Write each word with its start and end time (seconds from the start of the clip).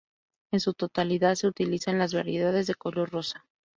En 0.51 0.59
su 0.61 0.73
totalidad, 0.73 1.35
se 1.35 1.45
utilizan 1.45 1.99
las 1.99 2.11
variedades 2.15 2.65
de 2.65 2.73
color 2.73 3.11
rosa. 3.11 3.45